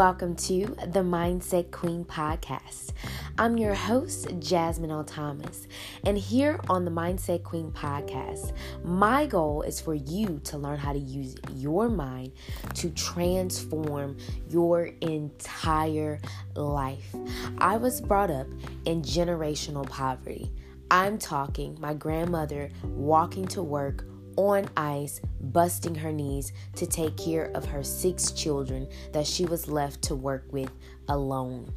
[0.00, 2.92] welcome to the Mindset Queen podcast.
[3.36, 5.04] I'm your host, Jasmine L.
[5.04, 5.68] Thomas,
[6.06, 10.94] and here on the Mindset Queen podcast, my goal is for you to learn how
[10.94, 12.32] to use your mind
[12.76, 14.16] to transform
[14.48, 16.18] your entire
[16.54, 17.14] life.
[17.58, 18.46] I was brought up
[18.86, 20.50] in generational poverty.
[20.90, 24.06] I'm talking my grandmother walking to work
[24.48, 29.68] on ice, busting her knees to take care of her six children that she was
[29.68, 30.70] left to work with
[31.08, 31.72] alone.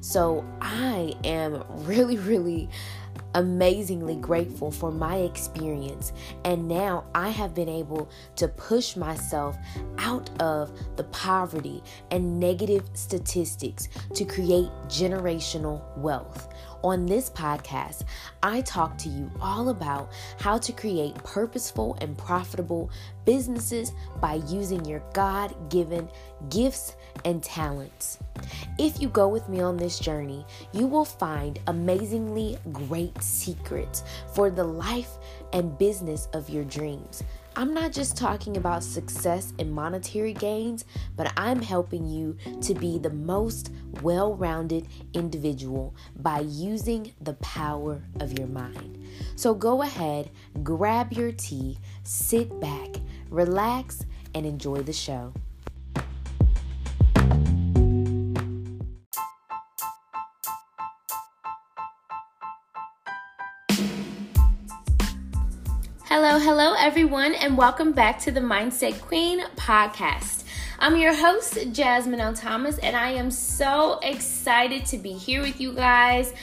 [0.00, 2.68] So I am really, really
[3.34, 6.12] amazingly grateful for my experience.
[6.44, 9.56] And now I have been able to push myself
[9.98, 16.52] out of the poverty and negative statistics to create generational wealth.
[16.82, 18.02] On this podcast,
[18.42, 22.90] I talk to you all about how to create purposeful and profitable
[23.24, 26.08] businesses by using your God given
[26.50, 28.18] gifts and talents.
[28.80, 34.02] If you go with me on this journey, you will find amazingly great secrets
[34.34, 35.18] for the life
[35.52, 37.22] and business of your dreams.
[37.54, 40.86] I'm not just talking about success and monetary gains,
[41.16, 48.02] but I'm helping you to be the most well rounded individual by using the power
[48.20, 49.06] of your mind.
[49.36, 50.30] So go ahead,
[50.62, 52.88] grab your tea, sit back,
[53.28, 55.34] relax, and enjoy the show.
[66.82, 70.42] Everyone, and welcome back to the Mindset Queen podcast.
[70.80, 72.34] I'm your host, Jasmine L.
[72.34, 76.34] Thomas, and I am so excited to be here with you guys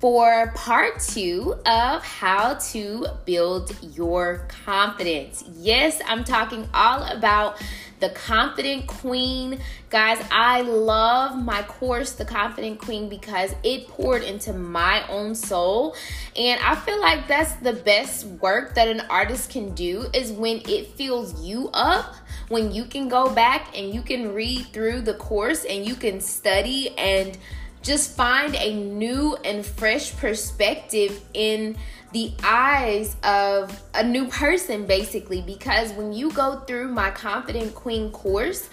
[0.00, 5.44] for part two of how to build your confidence.
[5.54, 7.62] Yes, I'm talking all about
[8.00, 9.58] the Confident Queen.
[9.90, 15.94] Guys, I love my course, The Confident Queen, because it poured into my own soul.
[16.36, 20.62] And I feel like that's the best work that an artist can do is when
[20.68, 22.14] it fills you up,
[22.48, 26.20] when you can go back and you can read through the course and you can
[26.20, 27.36] study and
[27.82, 31.76] just find a new and fresh perspective in
[32.16, 35.42] the eyes of a new person, basically.
[35.42, 38.70] Because when you go through my Confident Queen course,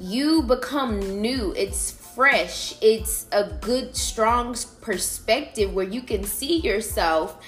[0.00, 1.52] you become new.
[1.54, 7.38] It's fresh, it's a good, strong perspective where you can see yourself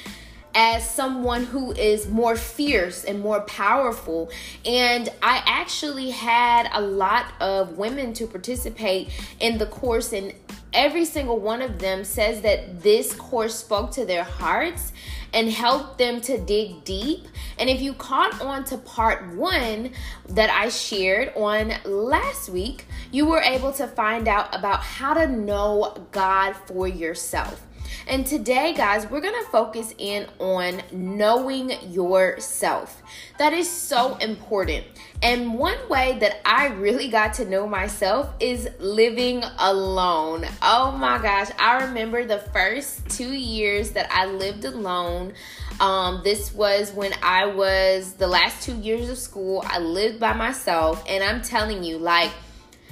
[0.55, 4.31] as someone who is more fierce and more powerful.
[4.67, 9.09] And I actually had a lot of women to participate
[9.41, 10.35] in the course, and
[10.73, 14.93] every single one of them says that this course spoke to their hearts
[15.33, 17.27] and helped them to dig deep.
[17.59, 19.91] And if you caught on to part one
[20.29, 25.27] that I shared on last week, you were able to find out about how to
[25.27, 27.65] know God for yourself.
[28.07, 33.03] And today, guys, we're to focus in on knowing yourself.
[33.39, 34.85] That is so important.
[35.23, 40.47] And one way that I really got to know myself is living alone.
[40.63, 45.35] Oh my gosh, I remember the first two years that I lived alone.
[45.81, 49.63] Um, this was when I was the last two years of school.
[49.67, 52.33] I lived by myself, and I'm telling you, like,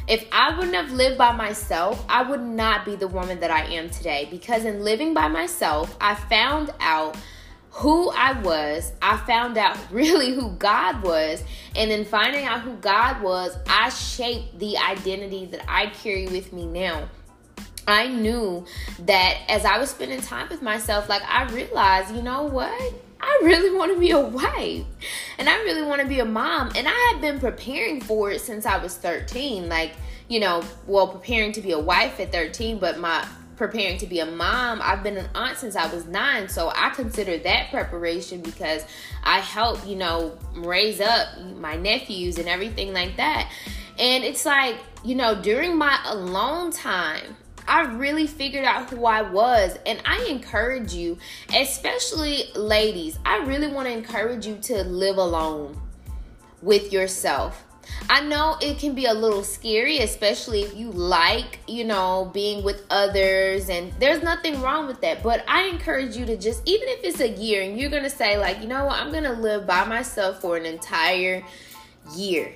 [0.09, 3.65] if I wouldn't have lived by myself, I would not be the woman that I
[3.75, 4.29] am today.
[4.31, 7.17] Because in living by myself, I found out
[7.71, 8.93] who I was.
[9.03, 11.43] I found out really who God was.
[11.75, 16.53] And in finding out who God was, I shaped the identity that I carry with
[16.53, 17.09] me now.
[17.89, 18.65] I knew
[19.01, 22.95] that as I was spending time with myself, like I realized, you know what?
[23.27, 24.85] I really want to be a wife
[25.39, 26.71] and I really want to be a mom.
[26.77, 29.69] And I have been preparing for it since I was 13.
[29.69, 29.93] Like,
[30.29, 33.27] you know, well, preparing to be a wife at 13, but my
[33.57, 36.49] preparing to be a mom, I've been an aunt since I was nine.
[36.49, 38.85] So I consider that preparation because
[39.25, 43.51] I help, you know, raise up my nephews and everything like that.
[43.99, 47.37] And it's like, you know, during my alone time,
[47.69, 49.79] I really figured out who I was.
[49.87, 51.19] And I encourage you,
[51.55, 55.81] especially ladies, I really want to encourage you to live alone
[56.63, 57.63] with yourself.
[58.11, 62.65] I know it can be a little scary, especially if you like, you know, being
[62.65, 65.23] with others, and there's nothing wrong with that.
[65.23, 68.39] But I encourage you to just, even if it's a year and you're gonna say,
[68.39, 71.45] like, you know what, I'm gonna live by myself for an entire
[72.17, 72.55] year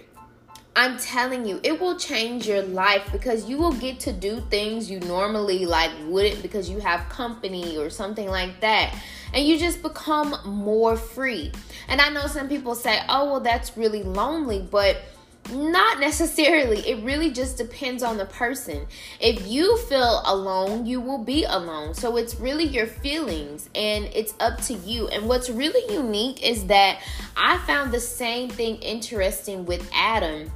[0.77, 4.91] I'm telling you, it will change your life because you will get to do things
[4.91, 8.97] you normally like wouldn't because you have company or something like that.
[9.35, 11.53] And you just become more free.
[11.89, 15.03] And I know some people say, "Oh, well that's really lonely," but
[15.51, 16.79] Not necessarily.
[16.89, 18.87] It really just depends on the person.
[19.19, 21.95] If you feel alone, you will be alone.
[21.95, 25.09] So it's really your feelings and it's up to you.
[25.09, 27.01] And what's really unique is that
[27.37, 30.53] I found the same thing interesting with Adam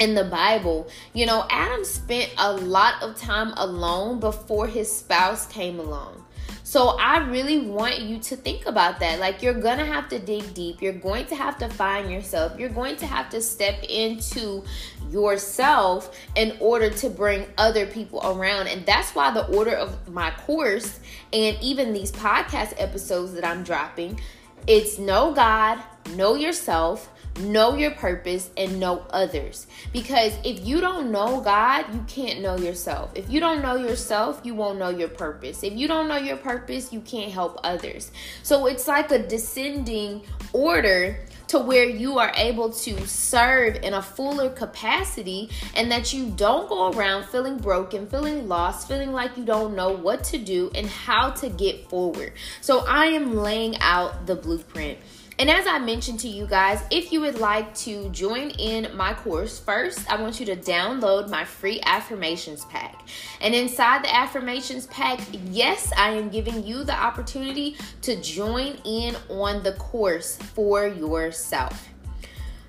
[0.00, 0.88] in the Bible.
[1.12, 6.22] You know, Adam spent a lot of time alone before his spouse came along.
[6.66, 9.20] So I really want you to think about that.
[9.20, 10.82] Like you're going to have to dig deep.
[10.82, 12.58] You're going to have to find yourself.
[12.58, 14.64] You're going to have to step into
[15.08, 18.66] yourself in order to bring other people around.
[18.66, 20.98] And that's why the order of my course
[21.32, 24.20] and even these podcast episodes that I'm dropping,
[24.66, 25.78] it's know God,
[26.16, 32.04] know yourself, know your purpose and know others because if you don't know god you
[32.08, 35.86] can't know yourself if you don't know yourself you won't know your purpose if you
[35.86, 38.10] don't know your purpose you can't help others
[38.42, 40.22] so it's like a descending
[40.52, 41.18] order
[41.48, 46.68] to where you are able to serve in a fuller capacity and that you don't
[46.68, 50.86] go around feeling broken, feeling lost, feeling like you don't know what to do and
[50.86, 52.32] how to get forward.
[52.60, 54.98] So I am laying out the blueprint.
[55.38, 59.12] And as I mentioned to you guys, if you would like to join in my
[59.12, 63.06] course, first I want you to download my free affirmations pack.
[63.42, 69.14] And inside the affirmations pack, yes, I am giving you the opportunity to join in
[69.28, 71.86] on the course for yourself.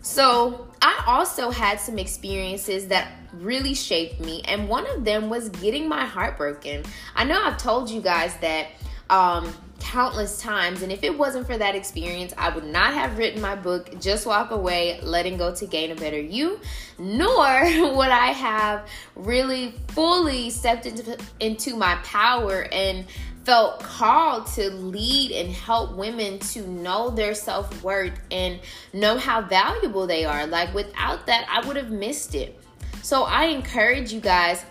[0.01, 5.49] So, I also had some experiences that really shaped me, and one of them was
[5.49, 6.83] getting my heart broken.
[7.13, 8.67] I know I've told you guys that
[9.09, 9.53] um,
[9.87, 10.81] countless times.
[10.81, 14.25] And if it wasn't for that experience, I would not have written my book, Just
[14.25, 16.59] Walk Away, Letting Go to Gain a Better You,
[16.99, 17.61] nor
[17.95, 23.05] would I have really fully stepped into, into my power and
[23.45, 28.59] felt called to lead and help women to know their self worth and
[28.91, 30.45] know how valuable they are.
[30.45, 32.59] Like, without that, I would have missed it.
[33.03, 34.65] So, I encourage you guys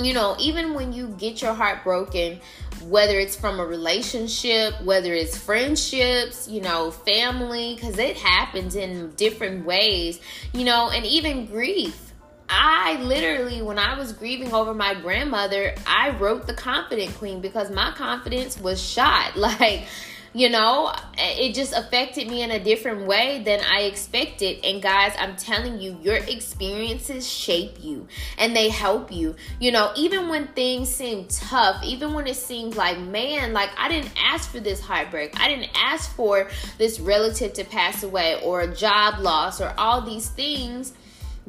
[0.00, 2.40] you know, even when you get your heart broken,
[2.84, 9.10] whether it's from a relationship, whether it's friendships, you know, family, because it happens in
[9.12, 10.20] different ways,
[10.52, 12.00] you know, and even grief.
[12.48, 17.70] I literally, when I was grieving over my grandmother, I wrote The Confident Queen because
[17.70, 19.32] my confidence was shot.
[19.44, 19.86] Like,
[20.34, 24.64] you know it just affected me in a different way than i expected.
[24.64, 29.36] And guys i'm telling you your experiences shape you and they help you.
[29.60, 33.88] You know even when things seem tough even when it seems like man like i
[33.88, 35.40] didn't ask for this heartbreak.
[35.40, 36.48] I didn't ask for
[36.78, 40.92] this relative to pass away or a job loss or all these things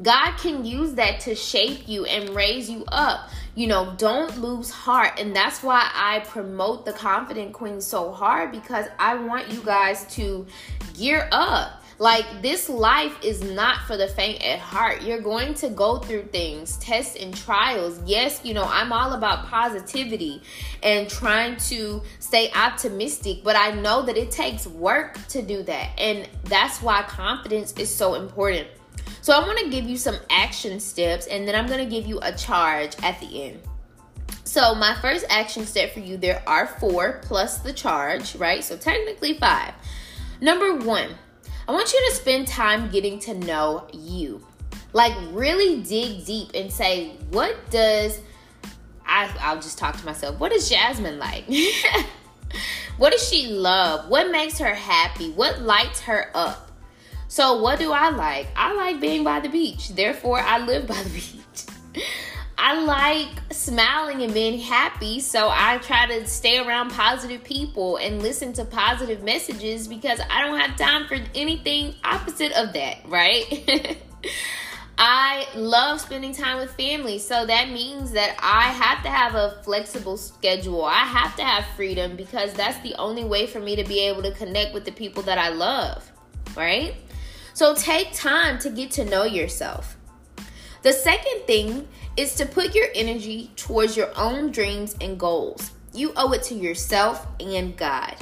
[0.02, 3.30] God can use that to shape you and raise you up.
[3.54, 5.18] You know, don't lose heart.
[5.18, 10.04] And that's why I promote the Confident Queen so hard because I want you guys
[10.16, 10.46] to
[10.94, 11.82] gear up.
[11.98, 15.00] Like, this life is not for the faint at heart.
[15.00, 17.98] You're going to go through things, tests, and trials.
[18.04, 20.42] Yes, you know, I'm all about positivity
[20.82, 25.98] and trying to stay optimistic, but I know that it takes work to do that.
[25.98, 28.68] And that's why confidence is so important.
[29.26, 32.06] So I want to give you some action steps and then I'm going to give
[32.06, 33.60] you a charge at the end.
[34.44, 38.62] So my first action step for you, there are four plus the charge, right?
[38.62, 39.74] So technically five.
[40.40, 41.10] Number one,
[41.66, 44.46] I want you to spend time getting to know you.
[44.92, 48.20] Like really dig deep and say, what does
[49.04, 50.38] I, I'll just talk to myself.
[50.38, 51.46] What is Jasmine like?
[52.96, 54.08] what does she love?
[54.08, 55.32] What makes her happy?
[55.32, 56.65] What lights her up?
[57.28, 58.46] So, what do I like?
[58.56, 59.90] I like being by the beach.
[59.90, 61.10] Therefore, I live by the
[61.94, 62.04] beach.
[62.58, 68.22] I like smiling and being happy, so I try to stay around positive people and
[68.22, 73.98] listen to positive messages because I don't have time for anything opposite of that, right?
[74.98, 79.62] I love spending time with family, so that means that I have to have a
[79.62, 80.84] flexible schedule.
[80.84, 84.22] I have to have freedom because that's the only way for me to be able
[84.22, 86.10] to connect with the people that I love,
[86.56, 86.94] right?
[87.56, 89.96] So take time to get to know yourself.
[90.82, 95.70] The second thing is to put your energy towards your own dreams and goals.
[95.94, 98.14] You owe it to yourself and God.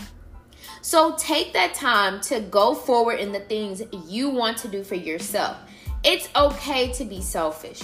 [0.83, 4.95] So take that time to go forward in the things you want to do for
[4.95, 5.57] yourself.
[6.05, 7.83] It's okay to be selfish.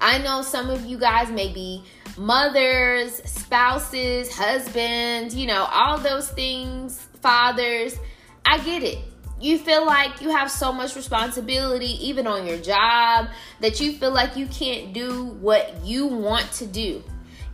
[0.00, 1.84] I know some of you guys may be
[2.16, 7.96] mothers, spouses, husbands, you know, all those things, fathers.
[8.44, 8.98] I get it
[9.40, 13.28] you feel like you have so much responsibility even on your job
[13.60, 17.02] that you feel like you can't do what you want to do.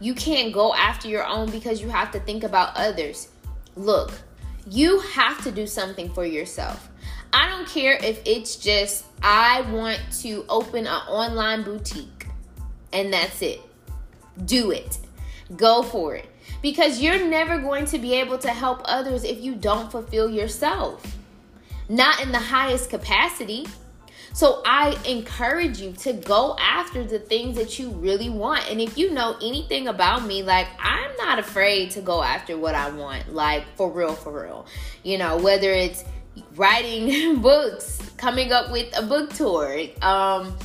[0.00, 3.28] You can't go after your own because you have to think about others.
[3.76, 4.12] Look,
[4.68, 6.88] you have to do something for yourself.
[7.32, 12.26] I don't care if it's just I want to open an online boutique
[12.92, 13.60] and that's it.
[14.46, 14.98] Do it.
[15.56, 16.26] Go for it.
[16.62, 21.18] Because you're never going to be able to help others if you don't fulfill yourself.
[21.88, 23.66] Not in the highest capacity.
[24.32, 28.68] So I encourage you to go after the things that you really want.
[28.68, 32.74] And if you know anything about me, like I'm not afraid to go after what
[32.74, 34.66] I want, like for real, for real.
[35.04, 36.04] You know, whether it's
[36.56, 40.56] writing books, coming up with a book tour, um,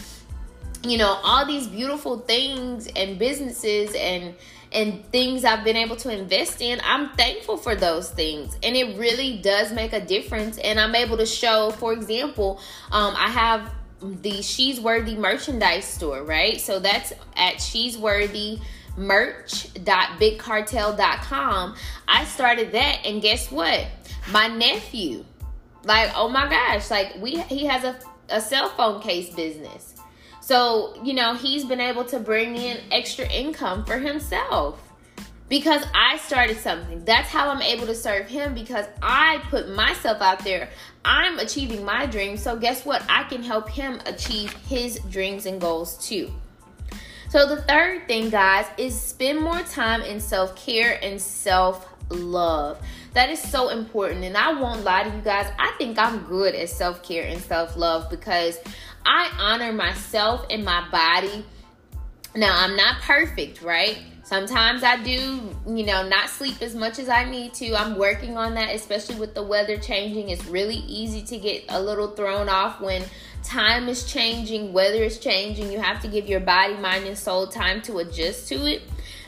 [0.83, 4.33] you know, all these beautiful things and businesses and
[4.71, 8.55] and things I've been able to invest in, I'm thankful for those things.
[8.61, 10.59] And it really does make a difference.
[10.59, 12.59] And I'm able to show, for example,
[12.91, 13.71] um, I have
[14.01, 16.61] the She's Worthy merchandise store, right?
[16.61, 18.59] So that's at She's Worthy
[18.97, 21.75] merch.bigcartel.com.
[22.07, 23.85] I started that, and guess what?
[24.31, 25.25] My nephew,
[25.83, 27.99] like, oh my gosh, like we he has a,
[28.29, 29.95] a cell phone case business.
[30.49, 34.81] So, you know, he's been able to bring in extra income for himself
[35.47, 37.05] because I started something.
[37.05, 40.71] That's how I'm able to serve him because I put myself out there.
[41.05, 42.41] I'm achieving my dreams.
[42.41, 43.03] So, guess what?
[43.07, 46.33] I can help him achieve his dreams and goals too.
[47.29, 52.79] So, the third thing, guys, is spend more time in self care and self love.
[53.13, 54.23] That is so important.
[54.23, 57.39] And I won't lie to you guys, I think I'm good at self care and
[57.39, 58.57] self love because
[59.05, 61.45] I honor myself and my body.
[62.35, 63.97] Now, I'm not perfect, right?
[64.23, 67.73] Sometimes I do, you know, not sleep as much as I need to.
[67.73, 70.29] I'm working on that, especially with the weather changing.
[70.29, 73.03] It's really easy to get a little thrown off when
[73.43, 75.71] time is changing, weather is changing.
[75.71, 78.83] You have to give your body, mind, and soul time to adjust to it.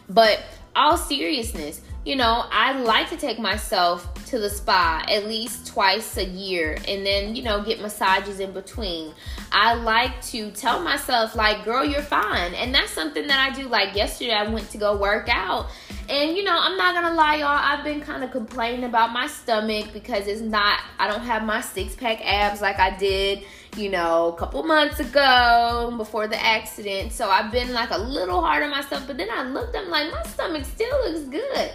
[0.07, 0.43] But
[0.75, 6.17] all seriousness, you know, I like to take myself to the spa at least twice
[6.17, 9.13] a year and then, you know, get massages in between.
[9.51, 12.55] I like to tell myself, like, girl, you're fine.
[12.55, 13.67] And that's something that I do.
[13.67, 15.67] Like, yesterday, I went to go work out.
[16.09, 19.27] And, you know, I'm not gonna lie, y'all, I've been kind of complaining about my
[19.27, 23.43] stomach because it's not, I don't have my six pack abs like I did
[23.77, 27.11] you know, a couple months ago before the accident.
[27.13, 30.11] So I've been like a little hard on myself, but then I looked, I'm like,
[30.11, 31.71] my stomach still looks good.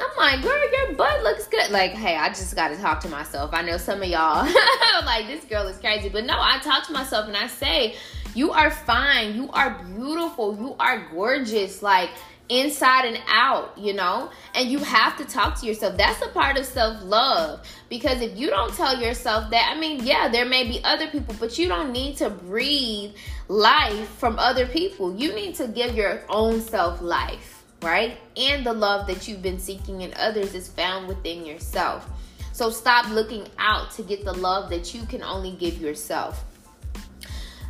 [0.00, 1.70] I'm like, girl, your butt looks good.
[1.70, 3.50] Like, hey, I just got to talk to myself.
[3.52, 4.44] I know some of y'all
[5.04, 7.96] like this girl is crazy, but no, I talk to myself and I say,
[8.34, 9.34] you are fine.
[9.34, 10.56] You are beautiful.
[10.56, 11.82] You are gorgeous.
[11.82, 12.10] Like
[12.48, 14.30] inside and out, you know?
[14.54, 15.96] And you have to talk to yourself.
[15.96, 17.66] That's a part of self love.
[17.88, 21.34] Because if you don't tell yourself that, I mean, yeah, there may be other people,
[21.38, 23.14] but you don't need to breathe
[23.48, 25.14] life from other people.
[25.14, 28.18] You need to give your own self life right?
[28.36, 32.08] And the love that you've been seeking in others is found within yourself.
[32.52, 36.44] So stop looking out to get the love that you can only give yourself.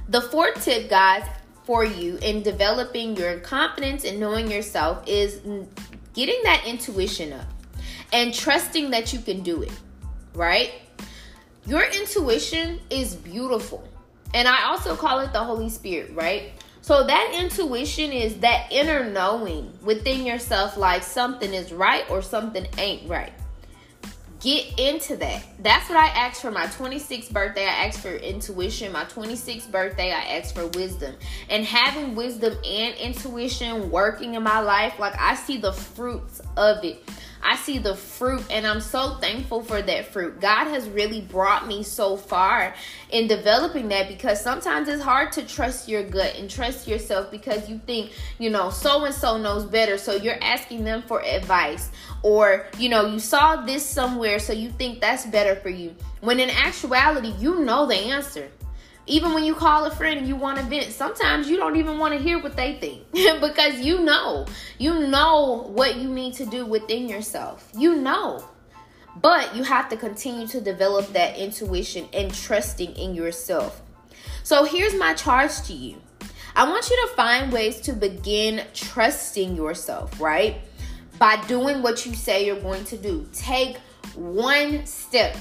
[0.09, 1.25] The fourth tip, guys,
[1.65, 5.43] for you in developing your confidence and knowing yourself is
[6.15, 7.47] getting that intuition up
[8.13, 9.73] and trusting that you can do it,
[10.33, 10.73] right?
[11.67, 13.87] Your intuition is beautiful.
[14.33, 16.53] And I also call it the Holy Spirit, right?
[16.89, 22.67] So that intuition is that inner knowing within yourself like something is right or something
[22.79, 23.35] ain't right.
[24.41, 25.45] Get into that.
[25.63, 27.67] That's what I asked for my 26th birthday.
[27.67, 28.91] I asked for intuition.
[28.91, 31.15] My 26th birthday, I asked for wisdom.
[31.51, 36.83] And having wisdom and intuition working in my life, like I see the fruits of
[36.85, 37.03] it.
[37.43, 40.41] I see the fruit and I'm so thankful for that fruit.
[40.41, 42.75] God has really brought me so far
[43.11, 47.69] in developing that because sometimes it's hard to trust your gut and trust yourself because
[47.69, 49.99] you think, you know, so and so knows better.
[49.99, 51.91] So you're asking them for advice
[52.23, 55.95] or, you know, you saw this somewhere so you think that's better for you.
[56.21, 58.51] When in actuality, you know the answer
[59.09, 61.99] even when you call a friend and you want to vent, sometimes you don't even
[61.99, 63.11] want to hear what they think
[63.41, 64.47] because you know,
[64.79, 67.71] you know what you need to do within yourself.
[67.75, 68.45] You know.
[69.21, 73.83] But you have to continue to develop that intuition and trusting in yourself.
[74.45, 76.01] So here's my charge to you.
[76.55, 80.61] I want you to find ways to begin trusting yourself, right?
[81.19, 83.29] By doing what you say you're going to do.
[83.33, 83.79] Take
[84.15, 85.37] one step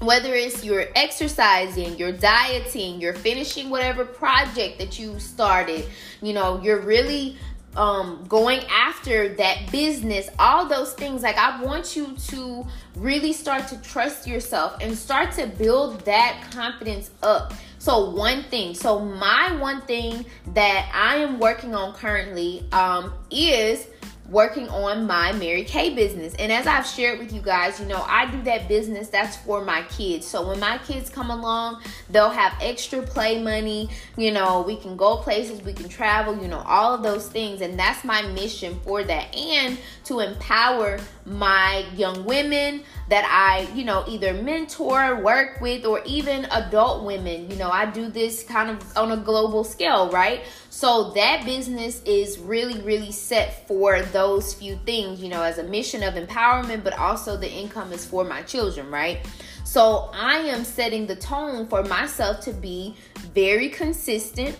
[0.00, 5.86] whether it's you're exercising, you're dieting, you're finishing whatever project that you started,
[6.22, 7.36] you know, you're really
[7.76, 11.22] um, going after that business, all those things.
[11.22, 16.48] Like, I want you to really start to trust yourself and start to build that
[16.50, 17.54] confidence up.
[17.78, 23.86] So, one thing, so my one thing that I am working on currently um, is
[24.28, 26.34] working on my Mary Kay business.
[26.38, 29.64] And as I've shared with you guys, you know, I do that business that's for
[29.64, 30.26] my kids.
[30.26, 33.88] So when my kids come along, they'll have extra play money.
[34.16, 37.62] You know, we can go places, we can travel, you know, all of those things.
[37.62, 39.34] And that's my mission for that.
[39.34, 46.02] And to empower my young women that I, you know, either mentor, work with, or
[46.04, 47.50] even adult women.
[47.50, 50.42] You know, I do this kind of on a global scale, right?
[50.70, 55.62] So that business is really, really set for those few things, you know, as a
[55.62, 59.24] mission of empowerment, but also the income is for my children, right?
[59.62, 62.96] So I am setting the tone for myself to be
[63.32, 64.58] very consistent,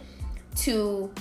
[0.58, 1.12] to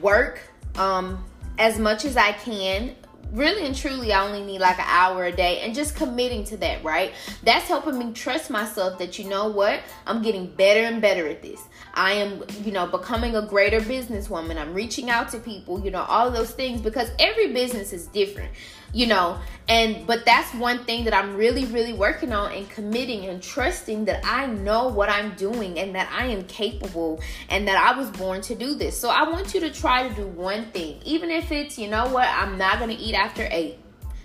[0.00, 0.40] work
[0.74, 1.24] um,
[1.58, 2.96] as much as I can
[3.32, 6.56] really and truly I only need like an hour a day and just committing to
[6.58, 7.12] that, right?
[7.42, 9.80] That's helping me trust myself that you know what?
[10.06, 11.60] I'm getting better and better at this.
[11.94, 14.58] I am, you know, becoming a greater businesswoman.
[14.58, 18.52] I'm reaching out to people, you know, all those things because every business is different
[18.92, 19.38] you know
[19.68, 24.04] and but that's one thing that i'm really really working on and committing and trusting
[24.04, 28.10] that i know what i'm doing and that i am capable and that i was
[28.10, 31.30] born to do this so i want you to try to do one thing even
[31.30, 33.78] if it's you know what i'm not gonna eat after eight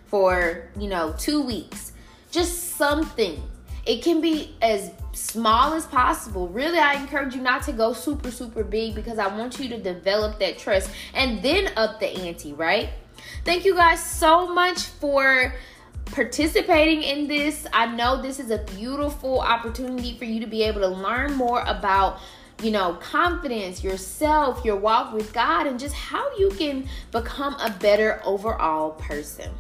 [0.06, 1.94] for you know two weeks
[2.32, 3.42] just something
[3.86, 6.48] it can be as small as possible.
[6.48, 9.78] Really, I encourage you not to go super, super big because I want you to
[9.78, 12.90] develop that trust and then up the ante, right?
[13.44, 15.54] Thank you guys so much for
[16.06, 17.66] participating in this.
[17.74, 21.62] I know this is a beautiful opportunity for you to be able to learn more
[21.62, 22.20] about
[22.62, 27.72] you know, confidence, yourself, your walk with God, and just how you can become a
[27.72, 29.52] better overall person.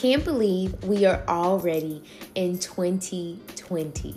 [0.00, 2.00] Can't believe we are already
[2.36, 4.14] in 2020.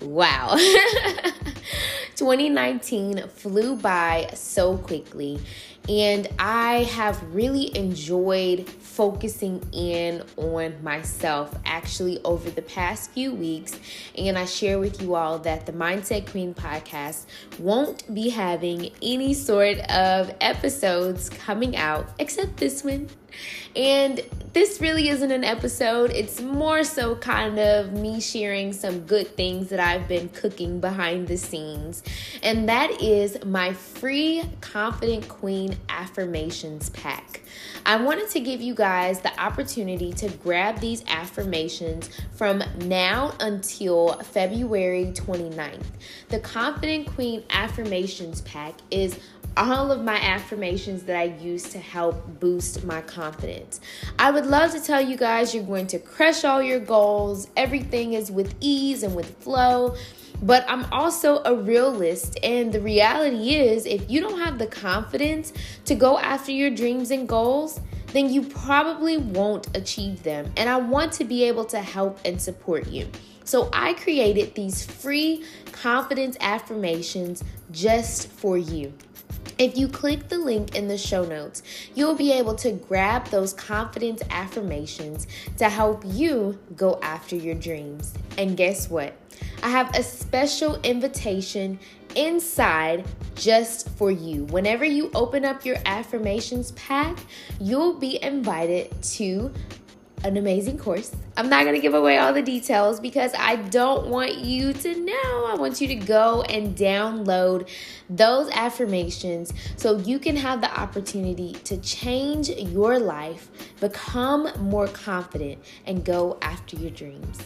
[0.00, 0.56] Wow.
[2.16, 5.38] 2019 flew by so quickly,
[5.88, 13.78] and I have really enjoyed focusing in on myself actually over the past few weeks.
[14.18, 17.26] And I share with you all that the Mindset Queen podcast
[17.60, 23.08] won't be having any sort of episodes coming out except this one.
[23.74, 24.20] And
[24.52, 29.68] this really isn't an episode, it's more so kind of me sharing some good things
[29.68, 32.02] that I've been cooking behind the scenes.
[32.42, 37.42] And that is my free Confident Queen affirmations pack.
[37.84, 44.14] I wanted to give you guys the opportunity to grab these affirmations from now until
[44.20, 45.84] February 29th.
[46.28, 49.18] The Confident Queen affirmations pack is
[49.56, 53.80] all of my affirmations that I use to help boost my confidence.
[54.18, 58.12] I would love to tell you guys you're going to crush all your goals, everything
[58.12, 59.96] is with ease and with flow.
[60.42, 65.52] But I'm also a realist, and the reality is, if you don't have the confidence
[65.86, 70.52] to go after your dreams and goals, then you probably won't achieve them.
[70.58, 73.08] And I want to be able to help and support you.
[73.44, 78.92] So I created these free confidence affirmations just for you.
[79.58, 81.62] If you click the link in the show notes,
[81.94, 88.12] you'll be able to grab those confidence affirmations to help you go after your dreams.
[88.36, 89.14] And guess what?
[89.62, 91.78] I have a special invitation
[92.14, 94.44] inside just for you.
[94.46, 97.18] Whenever you open up your affirmations pack,
[97.58, 99.52] you'll be invited to
[100.26, 101.14] an amazing course.
[101.36, 105.00] I'm not going to give away all the details because I don't want you to
[105.00, 105.46] know.
[105.46, 107.68] I want you to go and download
[108.10, 115.62] those affirmations so you can have the opportunity to change your life, become more confident,
[115.86, 117.38] and go after your dreams.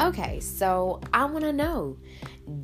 [0.00, 1.98] Okay, so I want to know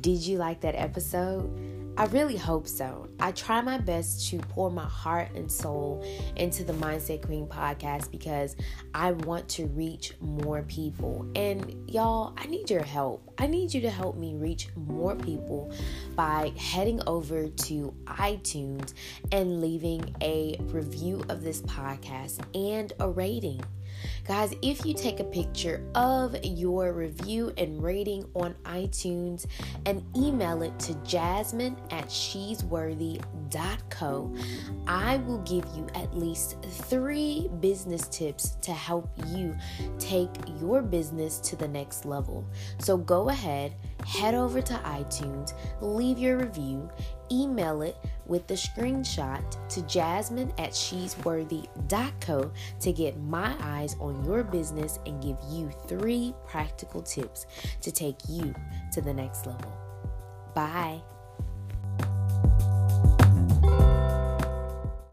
[0.05, 1.49] did you like that episode?
[1.97, 3.09] I really hope so.
[3.19, 8.11] I try my best to pour my heart and soul into the Mindset Queen podcast
[8.11, 8.55] because
[8.93, 11.25] I want to reach more people.
[11.35, 13.33] And y'all, I need your help.
[13.39, 15.73] I need you to help me reach more people
[16.15, 18.93] by heading over to iTunes
[19.31, 23.63] and leaving a review of this podcast and a rating.
[24.27, 29.47] Guys, if you take a picture of your review and rating on iTunes
[29.85, 34.35] and email it to jasmine at she'sworthy.co,
[34.87, 39.55] I will give you at least three business tips to help you
[39.99, 42.45] take your business to the next level.
[42.79, 46.89] So go ahead, head over to iTunes, leave your review,
[47.31, 54.43] email it with the screenshot to jasmine at she'sworthy.co to get my eyes on your
[54.43, 57.45] business and give you three practical tips
[57.81, 58.53] to take you
[58.91, 59.71] to the next level.
[60.53, 61.01] Bye.